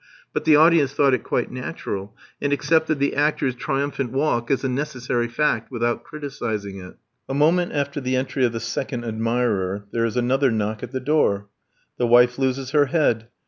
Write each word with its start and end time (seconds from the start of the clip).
But 0.33 0.45
the 0.45 0.55
audience 0.55 0.93
thought 0.93 1.13
it 1.13 1.21
quite 1.21 1.51
natural, 1.51 2.17
and 2.41 2.51
accepted 2.51 2.97
the 2.97 3.15
actor's 3.15 3.53
triumphant 3.53 4.11
walk 4.11 4.49
as 4.49 4.63
a 4.63 4.67
necessary 4.67 5.27
fact, 5.27 5.69
without 5.69 6.03
criticising 6.03 6.79
it. 6.81 6.95
A 7.29 7.35
moment 7.35 7.73
after 7.73 8.01
the 8.01 8.15
entry 8.15 8.43
of 8.43 8.51
the 8.51 8.59
second 8.59 9.03
admirer 9.05 9.85
there 9.91 10.03
is 10.05 10.17
another 10.17 10.49
knock 10.49 10.81
at 10.81 10.89
the 10.91 10.99
door. 10.99 11.49
The 11.99 12.07
wife 12.07 12.39
loses 12.39 12.71
her 12.71 12.87
head. 12.87 13.27